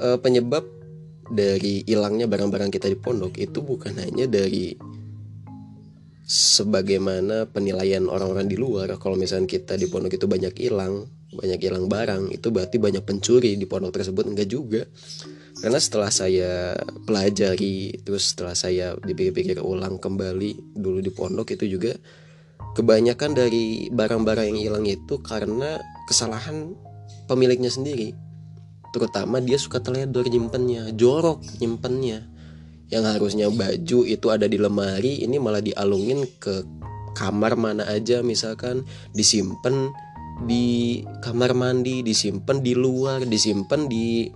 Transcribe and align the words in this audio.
uh, 0.00 0.18
penyebab 0.20 0.64
dari 1.26 1.82
hilangnya 1.82 2.30
barang-barang 2.30 2.70
kita 2.70 2.86
di 2.86 2.98
pondok 2.98 3.34
itu 3.42 3.58
bukan 3.58 3.98
hanya 3.98 4.30
dari 4.30 4.78
sebagaimana 6.26 7.46
penilaian 7.50 8.06
orang-orang 8.10 8.50
di 8.50 8.58
luar. 8.58 8.90
Kalau 8.98 9.14
misalnya 9.14 9.46
kita 9.46 9.78
di 9.78 9.86
pondok 9.86 10.18
itu 10.18 10.26
banyak 10.26 10.54
hilang 10.58 11.06
banyak 11.26 11.58
hilang 11.58 11.90
barang 11.90 12.32
itu 12.32 12.48
berarti 12.48 12.80
banyak 12.80 13.02
pencuri 13.02 13.58
di 13.58 13.66
pondok 13.66 14.00
tersebut. 14.00 14.24
Enggak 14.26 14.48
juga. 14.48 14.82
Karena 15.56 15.80
setelah 15.80 16.10
saya 16.12 16.76
pelajari 17.08 18.04
terus 18.04 18.36
setelah 18.36 18.52
saya 18.52 18.92
dipikir-pikir 19.00 19.60
ulang 19.64 19.96
kembali 19.96 20.76
dulu 20.76 21.00
di 21.00 21.08
pondok 21.08 21.56
itu 21.56 21.64
juga 21.64 21.96
kebanyakan 22.76 23.32
dari 23.32 23.88
barang-barang 23.88 24.52
yang 24.52 24.60
hilang 24.60 24.84
itu 24.84 25.16
karena 25.24 25.80
kesalahan 26.04 26.76
pemiliknya 27.24 27.72
sendiri 27.72 28.12
terutama 28.96 29.44
dia 29.44 29.60
suka 29.60 29.84
teledor 29.84 30.24
nyimpennya 30.24 30.96
jorok 30.96 31.44
nyimpennya. 31.60 32.24
Yang 32.88 33.04
harusnya 33.12 33.46
baju 33.52 33.98
itu 34.08 34.26
ada 34.32 34.48
di 34.48 34.56
lemari 34.56 35.20
ini 35.20 35.36
malah 35.36 35.60
dialungin 35.60 36.24
ke 36.40 36.64
kamar 37.12 37.60
mana 37.60 37.84
aja 37.84 38.24
misalkan 38.24 38.88
disimpan 39.12 39.92
di 40.48 41.00
kamar 41.24 41.52
mandi 41.52 42.04
disimpan 42.04 42.60
di 42.60 42.72
luar 42.76 43.24
disimpan 43.24 43.88
di 43.90 44.32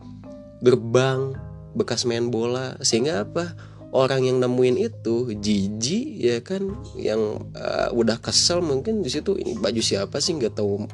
gerbang 0.61 1.33
bekas 1.72 2.05
main 2.05 2.28
bola. 2.28 2.77
Sehingga 2.84 3.24
apa? 3.24 3.56
Orang 3.91 4.22
yang 4.22 4.38
nemuin 4.38 4.77
itu 4.77 5.34
jijik 5.34 6.06
ya 6.20 6.38
kan? 6.45 6.78
Yang 6.95 7.42
uh, 7.56 7.91
udah 7.91 8.22
kesel 8.22 8.62
mungkin 8.62 9.02
di 9.02 9.11
situ 9.11 9.34
ini 9.34 9.58
baju 9.58 9.83
siapa 9.83 10.22
sih? 10.22 10.36
Nggak 10.38 10.58
tahu. 10.58 10.86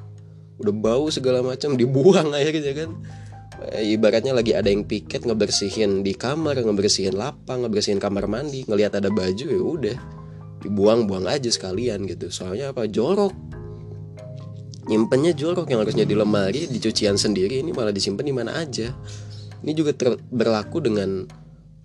Udah 0.56 0.74
bau 0.76 1.08
segala 1.12 1.44
macam. 1.44 1.76
Dibuang 1.76 2.32
akhirnya 2.36 2.72
kan 2.72 2.90
ibaratnya 3.80 4.37
lagi 4.37 4.52
ada 4.52 4.68
yang 4.68 4.85
piket 4.85 5.24
ngebersihin 5.24 6.04
di 6.04 6.12
kamar 6.12 6.60
ngebersihin 6.60 7.16
lapang 7.16 7.65
ngebersihin 7.65 8.01
kamar 8.01 8.29
mandi. 8.29 8.65
Ngelihat 8.68 9.01
ada 9.01 9.09
baju 9.09 9.46
ya 9.46 9.60
udah. 9.60 9.98
Dibuang-buang 10.65 11.29
aja 11.29 11.48
sekalian 11.48 12.04
gitu. 12.09 12.29
Soalnya 12.32 12.73
apa? 12.73 12.88
Jorok. 12.88 13.32
Nyimpennya 14.87 15.35
jorok 15.35 15.66
yang 15.66 15.82
harusnya 15.82 16.07
di 16.07 16.15
lemari 16.15 16.71
di 16.71 16.79
cucian 16.79 17.18
sendiri. 17.18 17.60
Ini 17.60 17.74
malah 17.74 17.90
disimpan 17.90 18.26
di 18.26 18.35
mana 18.35 18.54
aja. 18.54 18.95
Ini 19.66 19.73
juga 19.74 19.96
ter 19.96 20.15
berlaku 20.30 20.79
dengan 20.79 21.26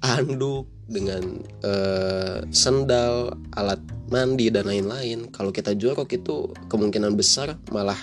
anduk 0.01 0.69
dengan 0.91 1.23
uh, 1.63 2.43
sendal 2.51 3.37
alat 3.55 3.81
mandi 4.11 4.51
dan 4.51 4.67
lain-lain. 4.67 5.31
Kalau 5.33 5.49
kita 5.49 5.73
jorok 5.73 6.09
itu 6.13 6.51
kemungkinan 6.67 7.15
besar 7.15 7.57
malah 7.71 7.97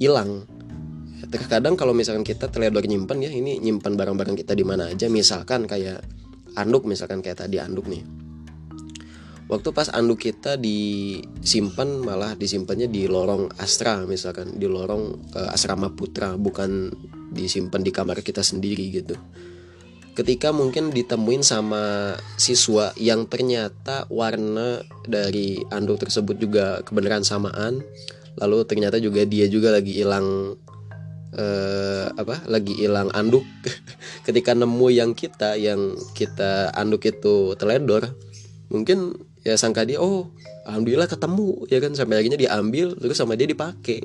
hilang 0.00 0.48
terkadang 1.24 1.80
kalau 1.80 1.96
misalkan 1.96 2.20
kita 2.20 2.52
teledor 2.52 2.84
nyimpen 2.84 3.24
ya 3.24 3.32
ini 3.32 3.56
nyimpan 3.56 3.96
barang-barang 3.96 4.36
kita 4.36 4.52
di 4.52 4.64
mana 4.68 4.92
aja. 4.92 5.08
Misalkan 5.08 5.64
kayak 5.64 6.04
anduk 6.60 6.84
misalkan 6.84 7.24
kayak 7.24 7.46
tadi 7.46 7.56
anduk 7.56 7.88
nih. 7.88 8.04
Waktu 9.46 9.68
pas 9.70 9.88
anduk 9.94 10.26
kita 10.26 10.58
disimpan 10.58 12.02
malah 12.02 12.34
disimpannya 12.34 12.90
di 12.90 13.08
lorong 13.08 13.48
astra 13.56 14.02
misalkan. 14.04 14.60
Di 14.60 14.68
lorong 14.68 15.32
uh, 15.32 15.54
asrama 15.54 15.94
putra 15.96 16.36
bukan 16.36 16.92
disimpan 17.32 17.80
di 17.80 17.90
kamar 17.94 18.20
kita 18.20 18.44
sendiri 18.44 18.84
gitu. 18.92 19.16
Ketika 20.16 20.48
mungkin 20.48 20.96
ditemuin 20.96 21.44
sama 21.44 22.16
siswa 22.40 22.92
yang 22.96 23.28
ternyata 23.28 24.08
warna 24.08 24.80
dari 25.04 25.60
anduk 25.68 26.08
tersebut 26.08 26.40
juga 26.40 26.80
kebenaran 26.80 27.20
samaan 27.20 27.84
lalu 28.40 28.64
ternyata 28.68 28.96
juga 29.00 29.24
dia 29.24 29.48
juga 29.48 29.76
lagi 29.76 29.96
hilang 29.96 30.56
eh, 31.34 32.06
apa 32.12 32.46
lagi 32.46 32.76
hilang 32.78 33.10
anduk. 33.10 33.42
Ketika 34.26 34.54
nemu 34.54 34.86
yang 34.92 35.10
kita 35.16 35.58
yang 35.58 35.98
kita 36.14 36.70
anduk 36.76 37.06
itu 37.08 37.58
teledor 37.58 38.14
mungkin 38.66 39.14
ya 39.46 39.54
sangka 39.54 39.86
dia 39.86 40.02
oh 40.02 40.30
alhamdulillah 40.66 41.10
ketemu 41.10 41.66
ya 41.66 41.78
kan? 41.82 41.92
Sampai 41.98 42.22
akhirnya 42.22 42.38
diambil 42.38 42.94
terus 42.94 43.18
sama 43.18 43.34
dia 43.34 43.48
dipakai 43.48 44.02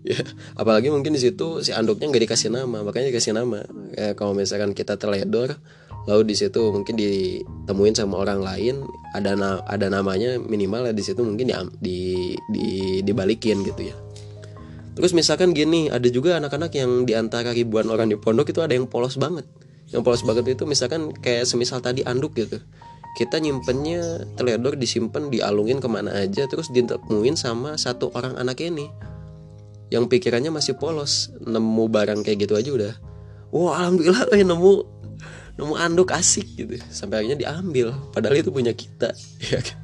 ya 0.00 0.16
apalagi 0.56 0.88
mungkin 0.88 1.12
di 1.12 1.20
situ 1.20 1.60
si 1.60 1.76
anduknya 1.76 2.08
nggak 2.08 2.24
dikasih 2.24 2.48
nama 2.54 2.86
makanya 2.86 3.10
dikasih 3.10 3.34
nama. 3.34 3.66
Ya 3.96 4.14
kalau 4.14 4.36
misalkan 4.36 4.72
kita 4.76 4.94
teledor 5.00 5.58
lalu 6.08 6.32
di 6.32 6.36
situ 6.38 6.72
mungkin 6.72 6.96
ditemuin 6.96 7.92
sama 7.92 8.16
orang 8.16 8.40
lain 8.40 8.88
ada 9.12 9.36
na 9.36 9.60
ada 9.68 9.92
namanya 9.92 10.40
minimal 10.40 10.88
di 10.96 11.02
situ 11.04 11.20
mungkin 11.20 11.52
di, 11.52 11.54
di, 11.76 11.98
di 12.48 12.68
dibalikin 13.04 13.60
gitu 13.66 13.92
ya 13.92 13.96
Terus 14.98 15.14
misalkan 15.14 15.54
gini, 15.54 15.86
ada 15.88 16.06
juga 16.10 16.36
anak-anak 16.40 16.72
yang 16.74 17.06
di 17.06 17.14
antara 17.14 17.54
ribuan 17.54 17.88
orang 17.88 18.10
di 18.10 18.18
pondok 18.18 18.50
itu 18.50 18.60
ada 18.60 18.74
yang 18.74 18.90
polos 18.90 19.16
banget. 19.16 19.46
Yang 19.90 20.02
polos 20.06 20.22
banget 20.22 20.58
itu 20.58 20.66
misalkan 20.66 21.14
kayak 21.14 21.46
semisal 21.46 21.78
tadi 21.78 22.02
anduk 22.02 22.34
gitu. 22.36 22.58
Kita 23.18 23.42
nyimpennya 23.42 24.22
teledor 24.38 24.78
disimpan 24.78 25.30
dialungin 25.30 25.82
ke 25.82 25.88
mana 25.90 26.14
aja 26.14 26.46
terus 26.46 26.70
ditemuin 26.70 27.34
sama 27.34 27.74
satu 27.74 28.14
orang 28.14 28.38
anak 28.38 28.62
ini 28.62 28.86
yang 29.90 30.06
pikirannya 30.06 30.54
masih 30.54 30.78
polos 30.78 31.34
nemu 31.42 31.84
barang 31.90 32.22
kayak 32.22 32.46
gitu 32.46 32.54
aja 32.54 32.70
udah 32.70 32.92
wah 33.50 33.74
alhamdulillah 33.82 34.30
eh, 34.30 34.46
nemu 34.46 34.72
nemu 35.58 35.74
anduk 35.76 36.14
asik 36.14 36.46
gitu 36.54 36.78
sampai 36.88 37.26
akhirnya 37.26 37.38
diambil 37.42 37.92
padahal 38.14 38.38
itu 38.38 38.54
punya 38.54 38.70
kita 38.72 39.10
ya 39.50 39.58
kan 39.58 39.76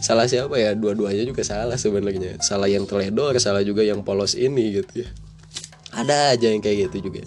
salah, 0.00 0.26
siapa 0.26 0.56
ya? 0.56 0.74
Dua-duanya 0.74 1.24
juga 1.26 1.42
salah 1.42 1.78
sebenarnya. 1.78 2.38
Salah 2.42 2.70
yang 2.70 2.84
teledor 2.84 3.36
salah 3.38 3.62
juga 3.62 3.82
yang 3.82 4.02
polos 4.06 4.34
ini 4.34 4.82
gitu 4.82 5.04
ya. 5.04 5.08
Ada 5.96 6.36
aja 6.36 6.52
yang 6.52 6.60
kayak 6.60 6.90
gitu 6.90 7.08
juga. 7.10 7.24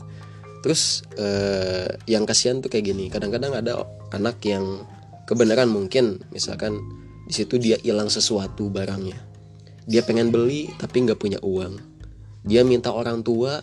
Terus 0.59 1.08
eh, 1.16 1.96
yang 2.06 2.28
kasihan 2.28 2.59
tuh 2.59 2.68
kayak 2.68 2.92
gini. 2.92 3.08
Kadang-kadang 3.08 3.56
ada 3.56 3.88
anak 4.12 4.44
yang 4.44 4.84
kebenaran 5.30 5.69
mungkin 5.69 6.25
misalkan 6.34 6.81
di 7.30 7.34
situ 7.38 7.62
dia 7.62 7.78
hilang 7.80 8.09
sesuatu 8.09 8.68
barangnya. 8.74 9.16
Dia 9.90 10.02
pengen 10.06 10.34
beli 10.34 10.69
tapi 10.78 11.06
nggak 11.06 11.22
punya 11.22 11.40
uang. 11.42 11.78
Dia 12.46 12.66
minta 12.66 12.90
orang 12.90 13.22
tua 13.22 13.62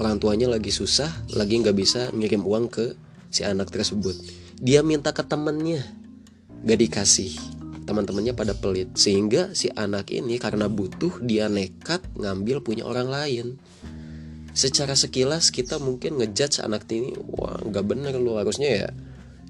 orang 0.00 0.16
tuanya 0.16 0.48
lagi 0.48 0.72
susah 0.72 1.12
lagi 1.36 1.60
nggak 1.60 1.76
bisa 1.76 2.08
ngirim 2.16 2.40
uang 2.46 2.72
ke 2.72 2.96
si 3.28 3.44
anak 3.44 3.68
tersebut. 3.68 4.16
Dia 4.60 4.80
minta 4.80 5.12
ke 5.12 5.20
temennya 5.26 5.84
gak 6.64 6.78
dikasih 6.78 7.32
teman-temannya 7.90 8.38
pada 8.38 8.54
pelit. 8.54 8.94
Sehingga 8.94 9.50
si 9.56 9.66
anak 9.74 10.14
ini 10.14 10.38
karena 10.38 10.70
butuh 10.70 11.18
dia 11.26 11.50
nekat 11.50 12.06
ngambil 12.14 12.62
punya 12.62 12.86
orang 12.86 13.10
lain. 13.10 13.46
Secara 14.54 14.94
sekilas 14.94 15.50
kita 15.50 15.82
mungkin 15.82 16.22
ngejudge 16.22 16.62
anak 16.62 16.86
ini 16.90 17.14
wah 17.18 17.58
nggak 17.62 17.86
bener 17.86 18.18
lo 18.18 18.34
harusnya 18.34 18.70
ya 18.86 18.88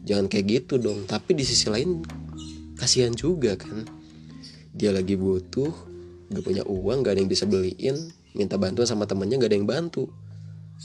jangan 0.04 0.32
kayak 0.32 0.47
gitu 0.49 0.81
dong. 0.81 1.04
Tapi 1.04 1.37
di 1.37 1.44
sisi 1.44 1.69
lain 1.69 2.00
kasihan 2.81 3.12
juga 3.12 3.60
kan. 3.60 3.84
Dia 4.72 4.94
lagi 4.94 5.19
butuh 5.19 5.72
gak 6.31 6.44
punya 6.47 6.62
uang 6.62 7.03
gak 7.03 7.19
ada 7.19 7.20
yang 7.20 7.32
bisa 7.32 7.44
beliin 7.44 7.97
minta 8.38 8.54
bantuan 8.54 8.87
sama 8.87 9.04
temennya 9.04 9.37
gak 9.37 9.50
ada 9.50 9.59
yang 9.59 9.69
bantu. 9.69 10.09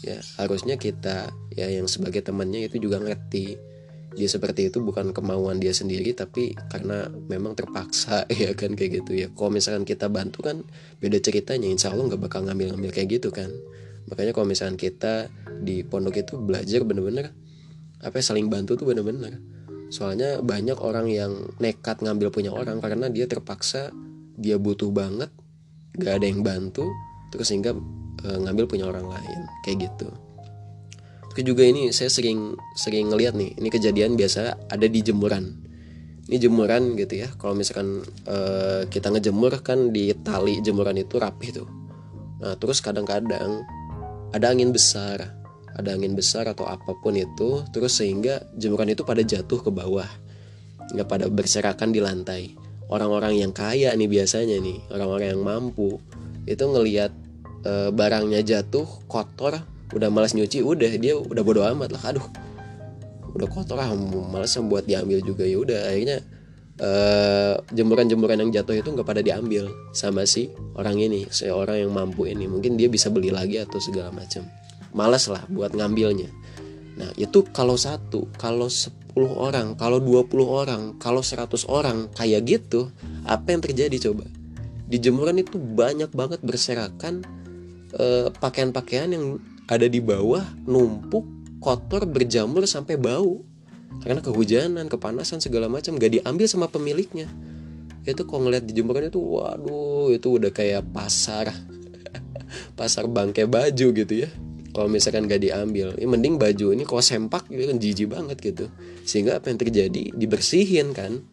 Ya 0.04 0.20
harusnya 0.36 0.76
kita 0.76 1.32
ya 1.56 1.72
yang 1.72 1.88
sebagai 1.88 2.20
temannya 2.20 2.68
itu 2.68 2.84
juga 2.84 3.00
ngerti 3.00 3.75
dia 4.16 4.32
seperti 4.32 4.72
itu 4.72 4.80
bukan 4.80 5.12
kemauan 5.12 5.60
dia 5.60 5.76
sendiri 5.76 6.16
tapi 6.16 6.56
karena 6.72 7.12
memang 7.12 7.54
terpaksa 7.54 8.26
ya 8.32 8.56
kan 8.56 8.74
kayak 8.74 9.04
gitu 9.04 9.12
ya. 9.16 9.28
Kalau 9.36 9.52
misalkan 9.52 9.84
kita 9.84 10.08
bantu 10.08 10.42
kan 10.42 10.64
beda 11.04 11.20
ceritanya. 11.20 11.68
Insya 11.68 11.92
Allah 11.92 12.16
nggak 12.16 12.22
bakal 12.24 12.48
ngambil-ngambil 12.48 12.92
kayak 12.96 13.20
gitu 13.20 13.30
kan. 13.30 13.52
Makanya 14.08 14.32
kalau 14.32 14.48
misalkan 14.48 14.80
kita 14.80 15.28
di 15.62 15.84
pondok 15.84 16.16
itu 16.22 16.40
belajar 16.40 16.82
bener-bener 16.88 17.36
apa 18.04 18.22
ya, 18.22 18.24
saling 18.24 18.48
bantu 18.48 18.80
tuh 18.80 18.88
bener-bener. 18.88 19.44
Soalnya 19.92 20.42
banyak 20.42 20.80
orang 20.82 21.12
yang 21.12 21.32
nekat 21.62 22.02
ngambil 22.02 22.32
punya 22.34 22.52
orang 22.56 22.82
karena 22.82 23.12
dia 23.12 23.30
terpaksa 23.30 23.94
dia 24.36 24.60
butuh 24.60 24.92
banget 24.92 25.32
gak 25.96 26.20
ada 26.20 26.26
yang 26.28 26.44
bantu 26.44 26.92
terus 27.32 27.52
sehingga 27.52 27.72
e, 28.24 28.28
ngambil 28.44 28.68
punya 28.68 28.86
orang 28.88 29.08
lain 29.08 29.40
kayak 29.64 29.88
gitu 29.92 30.12
juga 31.44 31.68
ini 31.68 31.92
saya 31.92 32.08
sering 32.08 32.56
sering 32.78 33.12
ngeliat 33.12 33.36
nih, 33.36 33.58
ini 33.60 33.68
kejadian 33.68 34.16
biasa 34.16 34.72
ada 34.72 34.88
di 34.88 35.04
jemuran. 35.04 35.58
Ini 36.26 36.38
jemuran 36.42 36.96
gitu 36.96 37.22
ya. 37.22 37.30
Kalau 37.36 37.54
misalkan 37.54 38.02
uh, 38.26 38.88
kita 38.88 39.12
ngejemur 39.12 39.60
kan 39.62 39.92
di 39.92 40.14
tali 40.24 40.64
jemuran 40.64 40.96
itu 40.96 41.20
rapi 41.20 41.52
tuh. 41.52 41.68
Nah, 42.40 42.56
terus 42.56 42.80
kadang-kadang 42.80 43.66
ada 44.32 44.46
angin 44.48 44.72
besar, 44.72 45.22
ada 45.76 45.90
angin 45.92 46.16
besar 46.16 46.48
atau 46.48 46.66
apa 46.66 46.96
pun 47.04 47.20
itu, 47.20 47.62
terus 47.76 48.00
sehingga 48.00 48.42
jemuran 48.56 48.96
itu 48.96 49.04
pada 49.04 49.22
jatuh 49.22 49.60
ke 49.60 49.70
bawah. 49.70 50.08
Nggak 50.96 51.08
pada 51.08 51.26
berserakan 51.28 51.92
di 51.92 52.00
lantai. 52.00 52.56
Orang-orang 52.86 53.42
yang 53.42 53.52
kaya 53.52 53.90
nih 53.98 54.06
biasanya 54.06 54.62
nih, 54.62 54.78
orang-orang 54.94 55.34
yang 55.34 55.42
mampu 55.42 55.98
itu 56.46 56.62
ngelihat 56.62 57.10
e, 57.66 57.90
barangnya 57.90 58.46
jatuh 58.46 58.86
kotor 59.10 59.58
udah 59.94 60.10
malas 60.10 60.34
nyuci 60.34 60.66
udah. 60.66 60.90
Dia 60.98 61.20
udah 61.20 61.44
bodo 61.46 61.62
amat 61.62 61.94
lah. 61.94 62.02
Aduh. 62.10 62.26
Udah 63.36 63.48
kotor 63.52 63.78
ah 63.78 63.92
malas 64.32 64.56
buat 64.58 64.88
diambil 64.88 65.20
juga. 65.22 65.44
Ya 65.44 65.60
udah 65.60 65.92
akhirnya 65.92 66.24
uh, 66.80 67.56
jemuran-jemuran 67.72 68.48
yang 68.48 68.52
jatuh 68.52 68.80
itu 68.80 68.88
nggak 68.92 69.08
pada 69.08 69.22
diambil 69.24 69.72
sama 69.92 70.24
si 70.24 70.52
orang 70.76 71.00
ini 71.00 71.28
si 71.30 71.48
orang 71.52 71.84
yang 71.84 71.92
mampu 71.92 72.28
ini. 72.28 72.48
Mungkin 72.48 72.80
dia 72.80 72.88
bisa 72.88 73.12
beli 73.12 73.30
lagi 73.32 73.60
atau 73.60 73.80
segala 73.80 74.12
macam. 74.12 74.48
Malas 74.96 75.28
lah 75.28 75.44
buat 75.52 75.76
ngambilnya. 75.76 76.32
Nah 76.96 77.12
itu 77.20 77.44
kalau 77.52 77.76
satu 77.76 78.32
kalau 78.40 78.72
10 78.72 78.92
orang 79.20 79.76
kalau 79.76 80.00
20 80.00 80.32
orang 80.48 80.82
kalau 80.96 81.20
100 81.20 81.68
orang 81.68 82.08
kayak 82.16 82.48
gitu 82.48 82.88
apa 83.28 83.52
yang 83.52 83.60
terjadi 83.60 84.12
coba? 84.12 84.24
Di 84.88 84.96
jemuran 85.02 85.42
itu 85.42 85.60
banyak 85.60 86.16
banget 86.16 86.40
berserakan 86.40 87.26
pakaian 87.96 88.32
pakaian-pakaian 88.72 89.10
yang 89.12 89.26
ada 89.66 89.90
di 89.90 89.98
bawah 89.98 90.46
numpuk 90.70 91.26
kotor 91.58 92.06
berjamur 92.06 92.70
sampai 92.70 92.98
bau. 93.02 93.42
Karena 94.04 94.20
kehujanan 94.22 94.92
kepanasan 94.92 95.40
segala 95.40 95.72
macam 95.72 95.96
gak 95.96 96.22
diambil 96.22 96.46
sama 96.46 96.68
pemiliknya. 96.70 97.32
Itu 98.06 98.28
kalau 98.30 98.46
ngeliat 98.46 98.68
di 98.68 98.76
itu 98.76 99.20
waduh 99.20 100.14
itu 100.14 100.28
udah 100.38 100.52
kayak 100.54 100.86
pasar. 100.94 101.50
Pasar 102.78 103.10
bangke 103.10 103.50
baju 103.50 103.88
gitu 103.96 104.14
ya. 104.14 104.30
Kalau 104.76 104.92
misalkan 104.92 105.26
gak 105.26 105.42
diambil 105.42 105.96
ya 105.96 106.06
mending 106.06 106.36
baju 106.36 106.76
ini 106.76 106.84
kalau 106.84 107.02
sempak 107.02 107.48
gitu 107.48 107.72
kan 107.72 107.78
jijik 107.80 108.08
banget 108.12 108.38
gitu. 108.44 108.66
Sehingga 109.08 109.40
apa 109.40 109.50
yang 109.50 109.58
terjadi? 109.58 110.12
Dibersihin 110.14 110.92
kan 110.92 111.24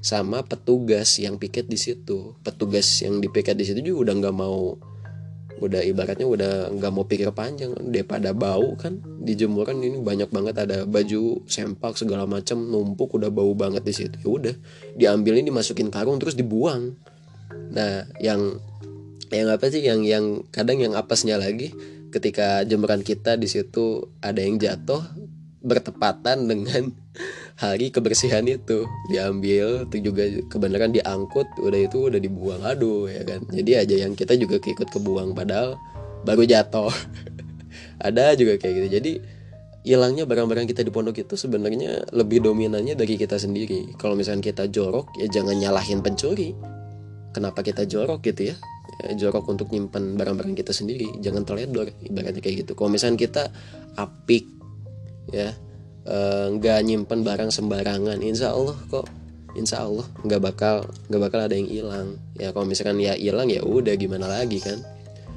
sama 0.00 0.46
petugas 0.46 1.18
yang 1.18 1.36
piket 1.36 1.66
di 1.66 1.76
situ. 1.76 2.38
Petugas 2.40 2.86
yang 3.02 3.18
dipiket 3.18 3.58
di 3.58 3.66
situ 3.66 3.82
juga 3.82 4.08
udah 4.08 4.14
nggak 4.22 4.36
mau 4.38 4.78
udah 5.62 5.80
ibaratnya 5.86 6.26
udah 6.26 6.52
nggak 6.74 6.90
mau 6.90 7.06
pikir 7.06 7.30
panjang. 7.30 7.72
Daripada 7.78 8.34
bau 8.34 8.74
kan 8.74 8.98
di 9.22 9.38
jemuran 9.38 9.78
ini 9.78 10.02
banyak 10.02 10.28
banget 10.34 10.54
ada 10.58 10.82
baju 10.82 11.46
sempak 11.46 11.94
segala 11.94 12.26
macam 12.26 12.58
numpuk 12.58 13.14
udah 13.14 13.30
bau 13.30 13.54
banget 13.54 13.86
di 13.86 13.94
situ. 13.94 14.16
Ya 14.18 14.28
udah 14.28 14.54
diambil 14.98 15.38
ini 15.38 15.54
dimasukin 15.54 15.94
karung 15.94 16.18
terus 16.18 16.34
dibuang. 16.34 16.98
Nah 17.72 18.10
yang 18.18 18.58
yang 19.32 19.48
apa 19.48 19.70
sih 19.70 19.80
yang 19.80 20.04
yang 20.04 20.44
kadang 20.52 20.82
yang 20.82 20.92
apesnya 20.92 21.40
lagi 21.40 21.72
ketika 22.12 22.60
jemuran 22.68 23.00
kita 23.00 23.40
di 23.40 23.48
situ 23.48 24.12
ada 24.20 24.44
yang 24.44 24.60
jatuh 24.60 25.00
bertepatan 25.62 26.50
dengan 26.50 26.90
hari 27.62 27.88
kebersihan 27.94 28.44
itu. 28.44 28.84
Diambil 29.08 29.88
itu 29.88 29.96
juga 30.02 30.26
kebenaran 30.50 30.90
diangkut 30.92 31.46
udah 31.62 31.80
itu 31.80 32.10
udah 32.10 32.20
dibuang. 32.20 32.62
Aduh 32.66 33.08
ya 33.08 33.22
kan? 33.22 33.46
Jadi 33.48 33.70
aja 33.78 33.94
yang 34.06 34.12
kita 34.18 34.34
juga 34.36 34.58
keikut 34.58 34.90
kebuang 34.90 35.32
padahal 35.32 35.78
baru 36.26 36.42
jatuh. 36.44 36.92
Ada 38.06 38.34
juga 38.34 38.58
kayak 38.58 38.74
gitu. 38.82 38.88
Jadi 38.98 39.12
hilangnya 39.82 40.26
barang-barang 40.26 40.70
kita 40.70 40.86
di 40.86 40.94
pondok 40.94 41.26
itu 41.26 41.34
sebenarnya 41.34 42.06
lebih 42.14 42.42
dominannya 42.42 42.94
dari 42.94 43.18
kita 43.18 43.38
sendiri. 43.38 43.94
Kalau 43.98 44.14
misalnya 44.14 44.54
kita 44.54 44.70
jorok 44.70 45.14
ya 45.18 45.26
jangan 45.30 45.58
nyalahin 45.58 46.02
pencuri. 46.02 46.54
Kenapa 47.32 47.64
kita 47.64 47.88
jorok 47.88 48.20
gitu 48.28 48.52
ya, 48.52 48.56
ya 49.00 49.16
jorok 49.16 49.48
untuk 49.48 49.72
nyimpan 49.72 50.20
barang-barang 50.20 50.52
kita 50.52 50.76
sendiri. 50.76 51.08
Jangan 51.24 51.48
teledor 51.48 51.88
ibaratnya 52.04 52.44
kayak 52.44 52.68
gitu. 52.68 52.76
Kalau 52.76 52.92
misalnya 52.92 53.16
kita 53.16 53.48
apik 53.96 54.61
ya. 55.30 55.54
Eh, 56.02 56.46
nggak 56.58 56.78
uh, 56.78 56.84
nyimpen 56.84 57.22
barang 57.22 57.54
sembarangan. 57.54 58.18
Insya 58.18 58.50
Allah 58.50 58.74
kok. 58.90 59.06
Insya 59.54 59.84
Allah 59.84 60.08
nggak 60.24 60.40
bakal 60.42 60.88
nggak 61.06 61.22
bakal 61.22 61.38
ada 61.46 61.54
yang 61.54 61.68
hilang. 61.70 62.08
Ya 62.34 62.50
kalau 62.50 62.66
misalkan 62.66 62.98
ya 62.98 63.14
hilang 63.14 63.46
ya 63.52 63.62
udah 63.62 63.94
gimana 63.94 64.26
lagi 64.26 64.58
kan? 64.58 64.82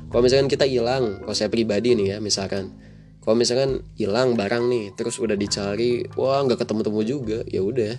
Kalau 0.09 0.21
misalkan 0.23 0.49
kita 0.49 0.65
hilang 0.65 1.21
kalau 1.21 1.35
saya 1.37 1.51
pribadi 1.53 1.93
nih 1.93 2.15
ya 2.15 2.17
misalkan. 2.17 2.73
Kalau 3.21 3.37
misalkan 3.37 3.81
hilang 3.97 4.37
barang 4.37 4.69
nih 4.69 4.93
terus 4.93 5.17
udah 5.17 5.33
dicari 5.33 6.05
wah 6.13 6.45
nggak 6.45 6.61
ketemu 6.65 6.81
temu 6.81 7.01
juga 7.05 7.39
ya 7.45 7.61
udah. 7.61 7.93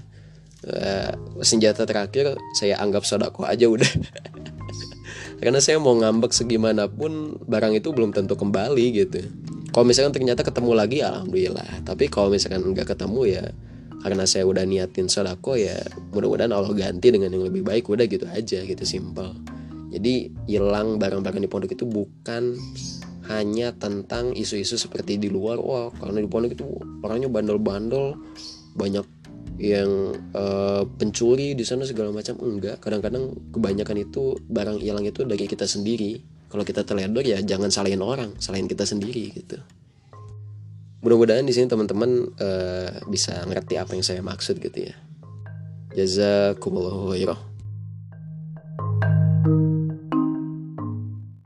Uh, 0.66 1.12
senjata 1.46 1.86
terakhir 1.86 2.34
saya 2.58 2.82
anggap 2.82 3.06
sodako 3.06 3.46
aja 3.46 3.70
udah. 3.70 3.86
Karena 5.42 5.60
saya 5.62 5.76
mau 5.78 5.94
ngambek 5.94 6.32
segimanapun 6.32 7.38
barang 7.44 7.76
itu 7.78 7.92
belum 7.92 8.10
tentu 8.10 8.34
kembali 8.34 8.86
gitu 8.96 9.20
kalau 9.76 9.84
misalkan 9.84 10.16
ternyata 10.16 10.40
ketemu 10.40 10.72
lagi 10.72 11.04
alhamdulillah. 11.04 11.84
Tapi 11.84 12.08
kalau 12.08 12.32
misalkan 12.32 12.64
nggak 12.64 12.96
ketemu 12.96 13.20
ya 13.28 13.44
karena 14.00 14.24
saya 14.24 14.48
udah 14.48 14.64
niatin 14.64 15.12
sodako 15.12 15.60
ya 15.60 15.76
mudah-mudahan 16.16 16.54
Allah 16.56 16.72
ganti 16.72 17.12
dengan 17.12 17.28
yang 17.28 17.44
lebih 17.44 17.60
baik. 17.60 17.84
Udah 17.92 18.08
gitu 18.08 18.24
aja 18.24 18.64
gitu 18.64 18.84
simpel 18.88 19.36
jadi 19.96 20.28
hilang 20.50 21.00
barang-barang 21.00 21.40
di 21.40 21.48
pondok 21.48 21.72
itu 21.72 21.88
bukan 21.88 22.58
hanya 23.32 23.74
tentang 23.74 24.34
isu-isu 24.36 24.76
seperti 24.78 25.18
di 25.18 25.32
luar. 25.32 25.56
Wah 25.56 25.88
karena 25.96 26.20
di 26.22 26.28
pondok 26.30 26.52
itu 26.52 26.66
orangnya 27.00 27.30
bandel-bandel. 27.30 28.18
Banyak 28.76 29.06
yang 29.56 30.12
uh, 30.36 30.84
pencuri 30.84 31.56
di 31.56 31.64
sana 31.64 31.88
segala 31.88 32.12
macam. 32.12 32.36
Enggak 32.44 32.82
kadang-kadang 32.84 33.32
kebanyakan 33.56 33.96
itu 34.04 34.36
barang 34.52 34.84
hilang 34.84 35.08
itu 35.08 35.24
dari 35.24 35.48
kita 35.48 35.64
sendiri 35.64 36.35
kalau 36.56 36.64
kita 36.64 36.88
teledor 36.88 37.20
ya 37.20 37.36
jangan 37.44 37.68
salahin 37.68 38.00
orang 38.00 38.32
salahin 38.40 38.64
kita 38.64 38.88
sendiri 38.88 39.28
gitu. 39.36 39.60
Mudah-mudahan 41.04 41.44
di 41.44 41.52
sini 41.52 41.68
teman-teman 41.68 42.32
uh, 42.40 42.88
bisa 43.12 43.44
ngerti 43.44 43.76
apa 43.76 43.92
yang 43.92 44.00
saya 44.00 44.24
maksud 44.24 44.56
gitu 44.56 44.88
ya. 44.88 44.96
Jazakumullahu 45.92 47.12
khairan 47.12 47.36